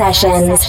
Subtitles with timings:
[0.00, 0.64] Sessions.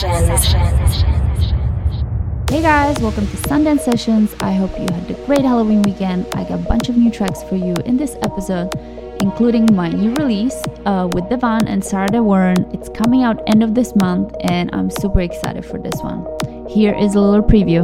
[2.50, 4.36] Hey guys, welcome to Sundance Sessions.
[4.42, 6.28] I hope you had a great Halloween weekend.
[6.34, 8.76] I got a bunch of new tracks for you in this episode,
[9.22, 12.70] including my new release uh, with Devon and Sarah Warren.
[12.74, 16.28] It's coming out end of this month, and I'm super excited for this one.
[16.68, 17.82] Here is a little preview.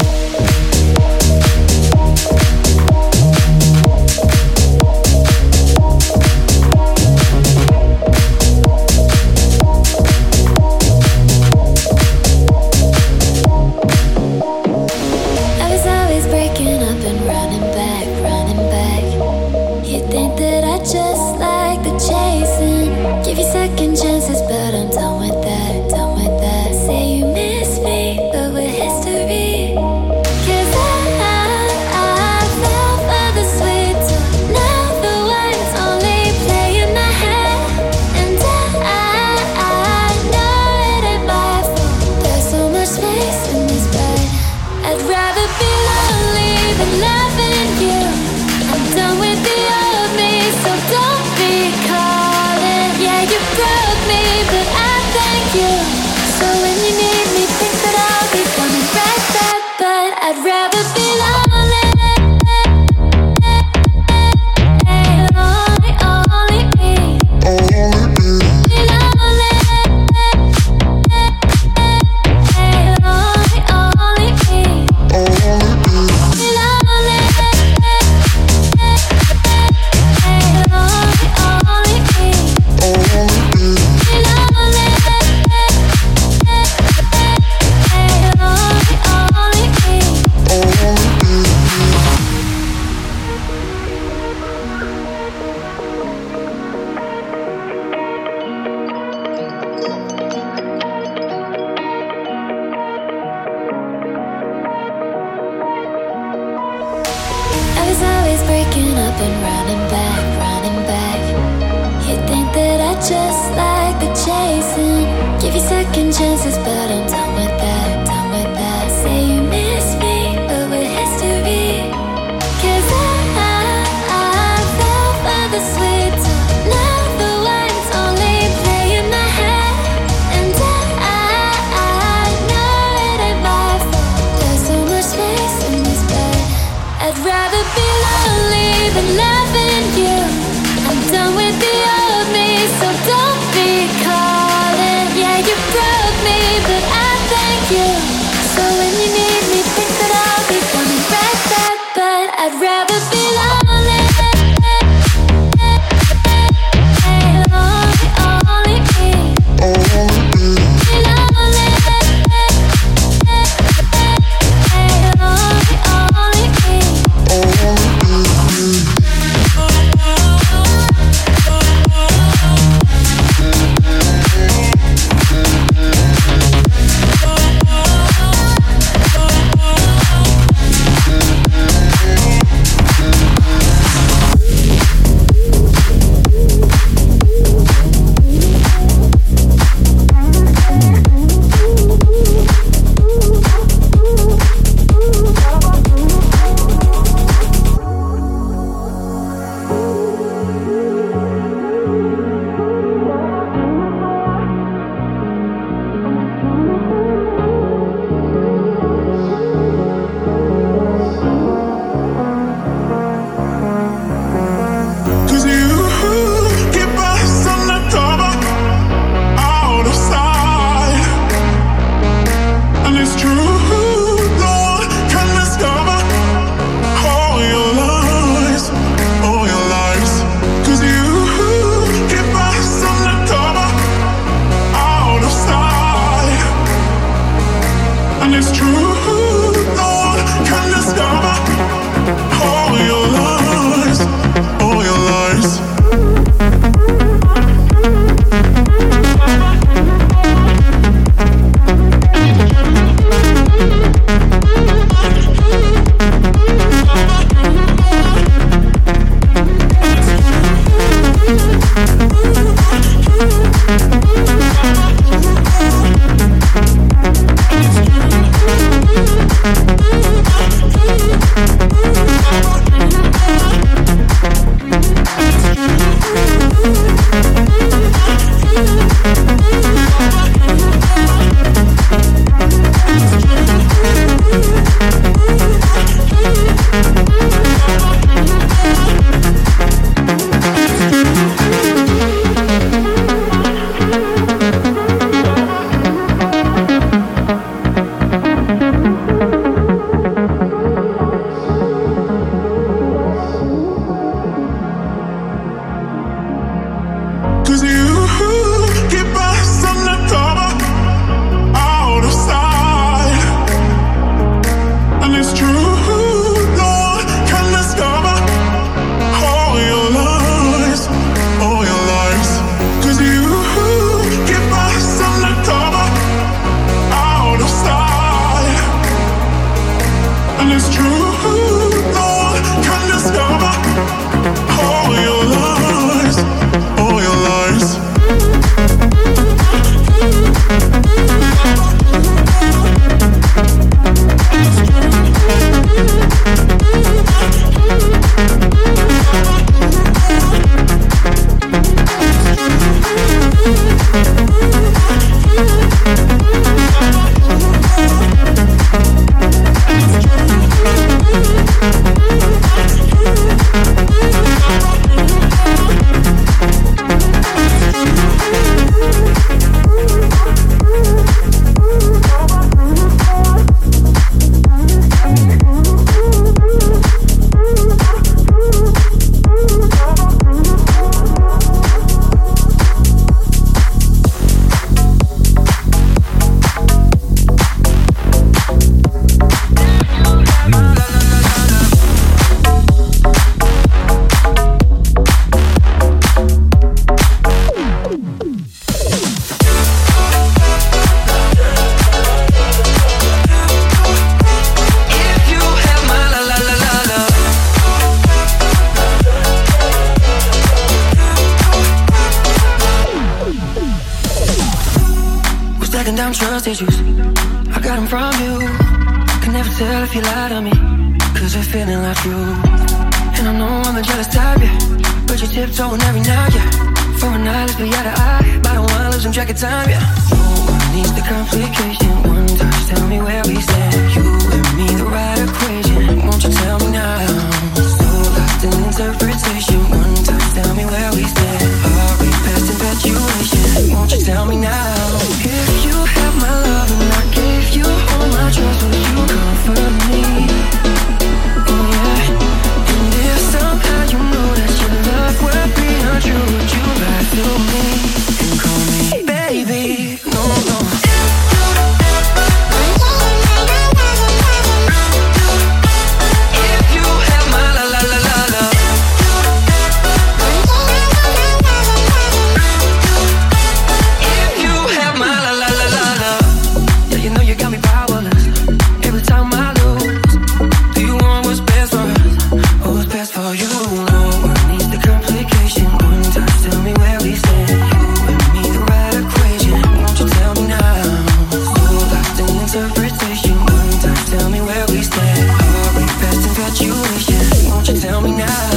[497.69, 498.56] You tell me now?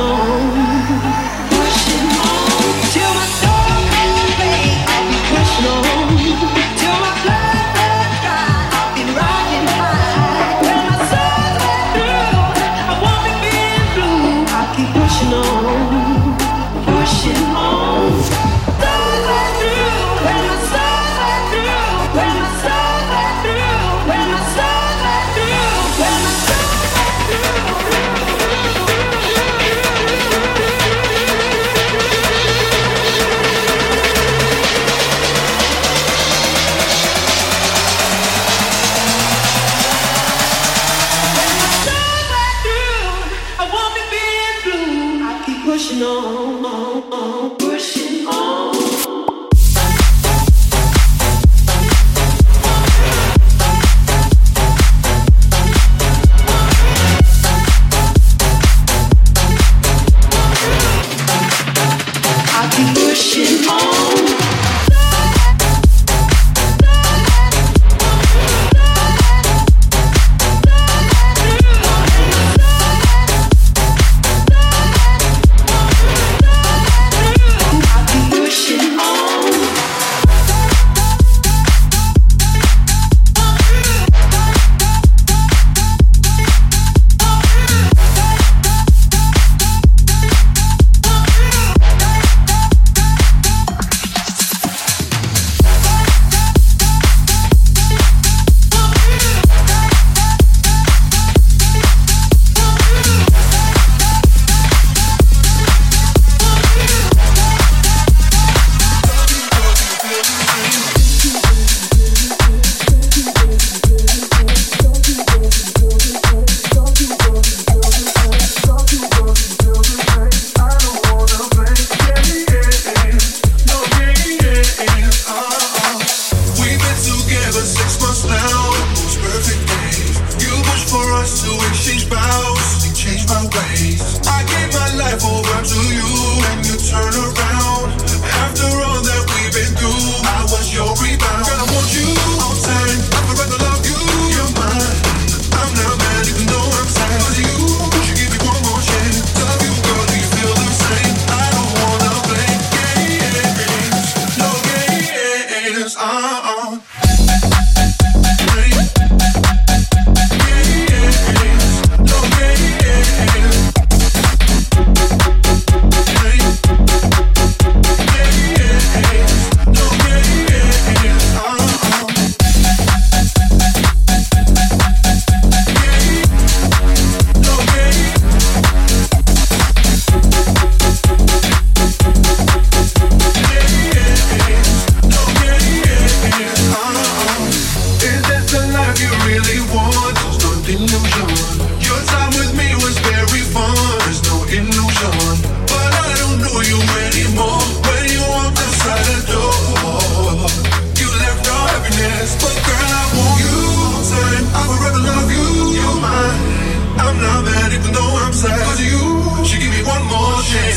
[0.00, 0.57] Oh.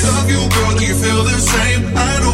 [0.03, 0.73] love you, girl.
[0.77, 1.85] Do you feel the same?
[1.95, 2.31] I know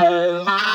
[0.00, 0.69] 很 辣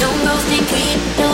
[0.00, 1.29] Don't go think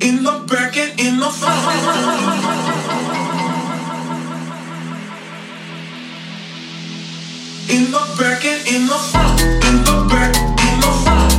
[0.00, 1.60] in the back and in the front.
[7.68, 9.40] In the back and in the front.
[9.40, 11.29] In the back, in the front.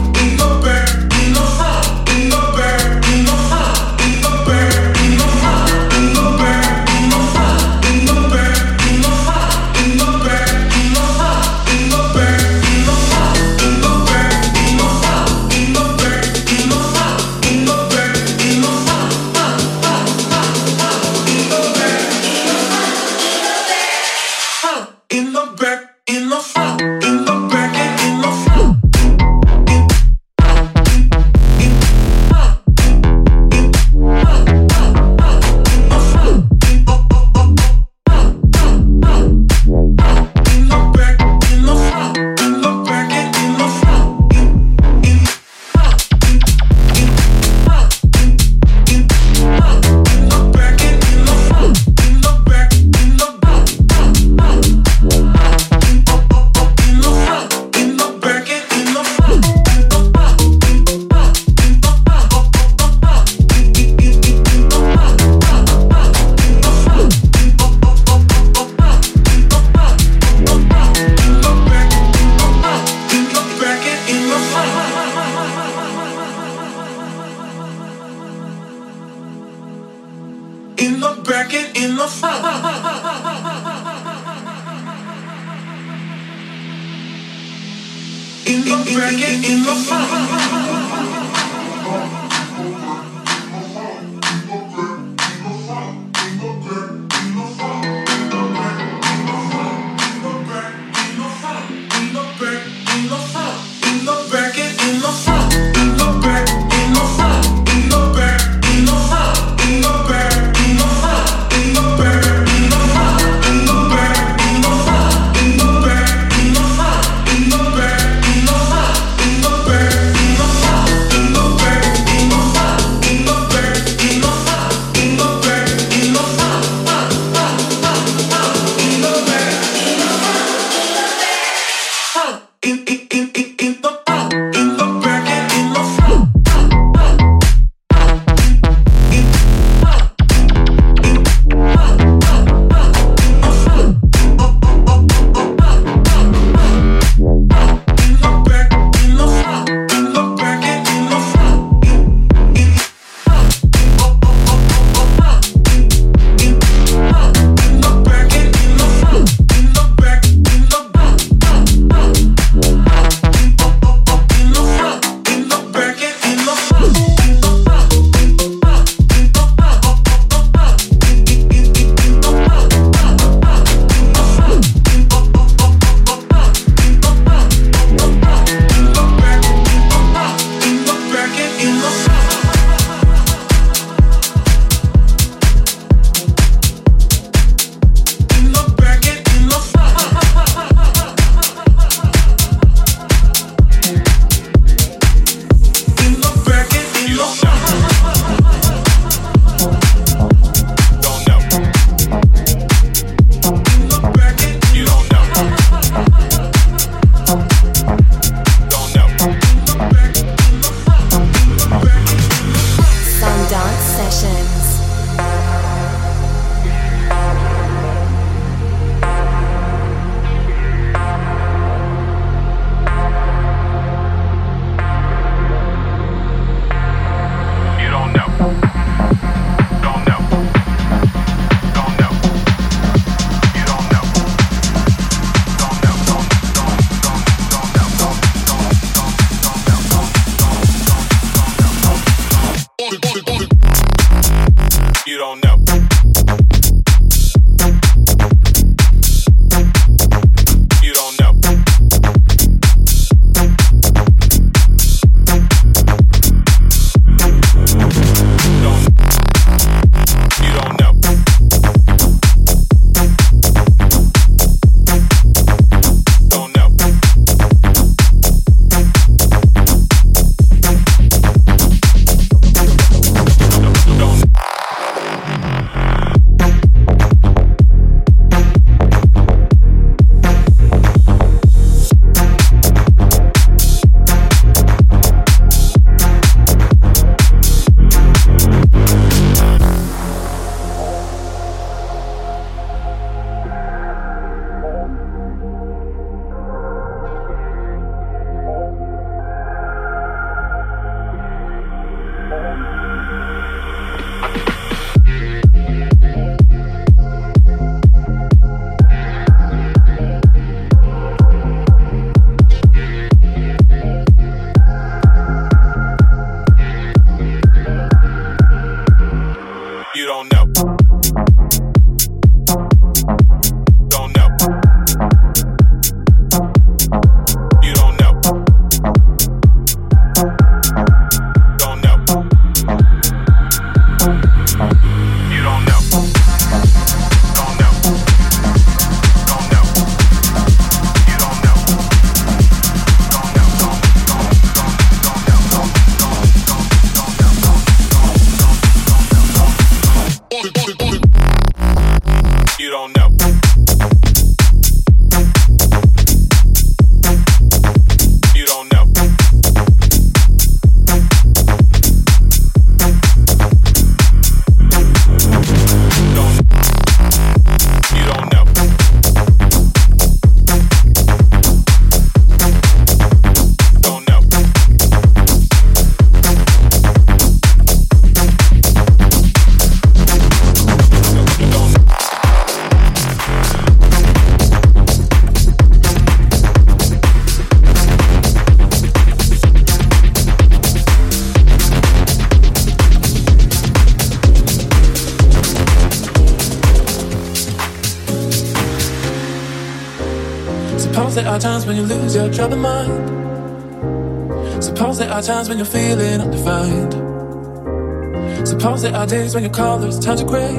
[409.32, 410.54] Days when you call, there's times of gray.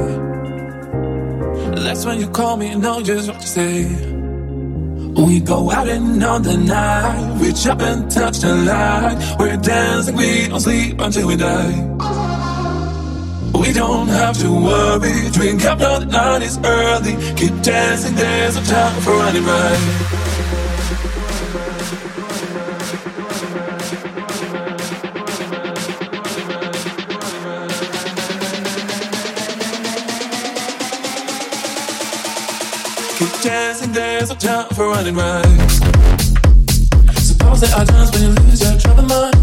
[1.84, 3.84] That's when you call me and know just what to say.
[5.14, 9.36] We go out and on the night, reach up and touch the light.
[9.38, 11.72] We're dancing, we don't sleep until we die.
[13.54, 17.14] We don't have to worry, drink up, now the night is early.
[17.36, 20.12] Keep dancing, there's no time for running right.
[34.24, 35.42] There's no time for running right.
[37.18, 39.34] Suppose there are times when you lose your troubled mind.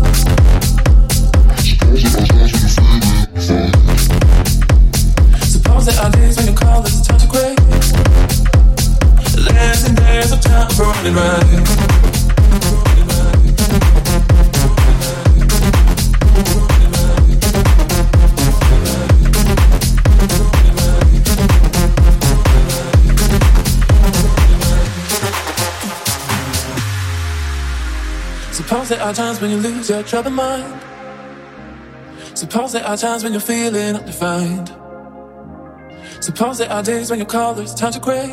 [5.44, 7.58] Suppose there are days when you call it's time to quit.
[9.54, 11.49] There's and there's no time for running right.
[29.10, 30.82] Are times when you lose your troubled mind.
[32.36, 34.68] Suppose there are times when you're feeling undefined.
[36.22, 38.30] Suppose there are days when you call, there's time to gray.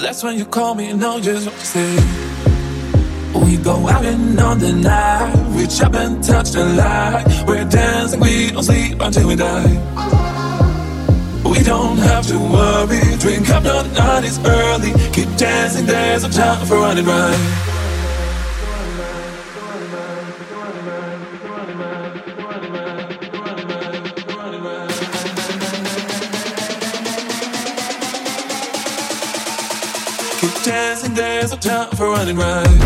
[0.00, 1.96] That's when you call me and know just what to say.
[3.34, 7.24] We go out and on the night, reach up and touch the light.
[7.48, 9.72] We're dancing, we don't sleep until we die.
[11.44, 14.92] We don't have to worry, drink up, the night is early.
[15.12, 17.63] Keep dancing, there's no time for running right.
[31.96, 32.83] For running right.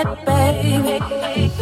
[0.00, 1.57] It, baby.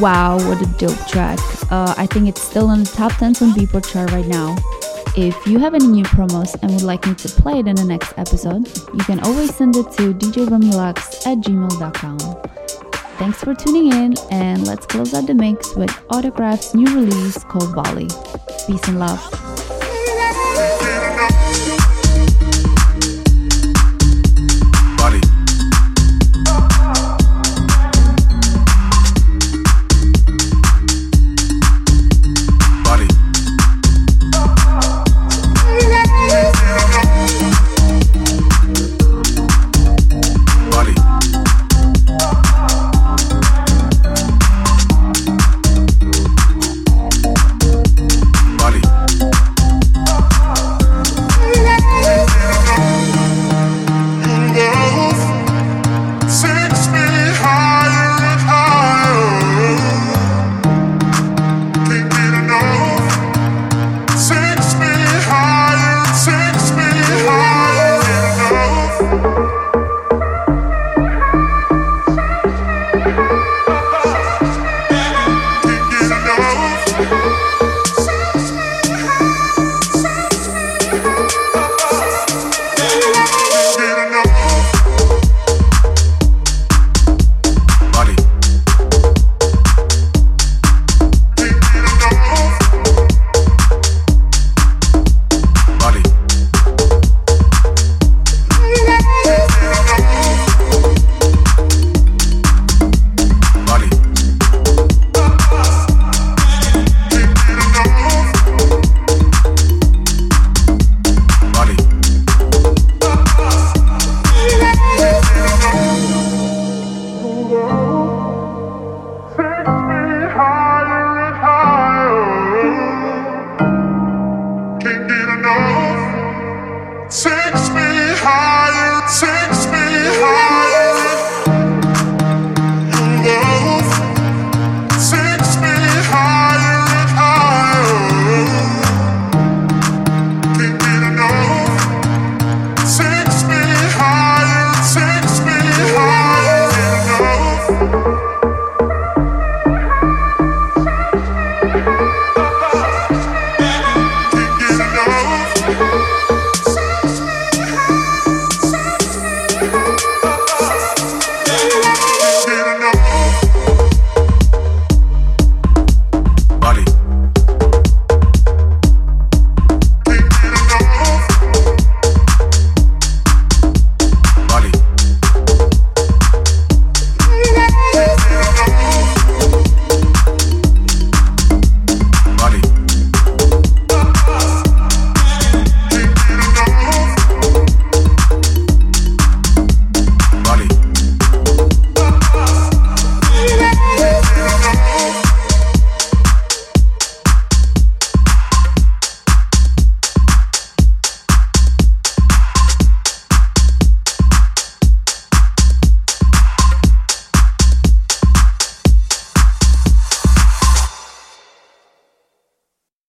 [0.00, 1.38] Wow, what a dope track.
[1.70, 4.56] Uh, I think it's still on the top 10 on Beatport chart right now.
[5.16, 7.84] If you have any new promos and would like me to play it in the
[7.84, 12.18] next episode, you can always send it to djvermulux at gmail.com.
[13.18, 17.72] Thanks for tuning in, and let's close out the mix with Autograf's new release called
[17.72, 18.08] Volley.
[18.66, 19.53] Peace and love.